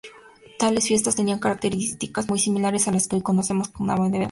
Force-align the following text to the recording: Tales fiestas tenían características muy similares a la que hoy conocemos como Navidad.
Tales 0.57 0.87
fiestas 0.87 1.15
tenían 1.15 1.37
características 1.37 2.27
muy 2.27 2.39
similares 2.39 2.87
a 2.87 2.91
la 2.91 2.97
que 3.07 3.17
hoy 3.17 3.21
conocemos 3.21 3.67
como 3.69 3.85
Navidad. 3.93 4.19